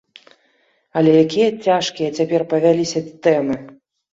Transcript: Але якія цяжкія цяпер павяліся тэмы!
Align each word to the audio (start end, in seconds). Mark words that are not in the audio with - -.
Але 1.01 1.11
якія 1.25 1.49
цяжкія 1.65 2.09
цяпер 2.21 2.41
павяліся 2.55 3.07
тэмы! 3.29 3.55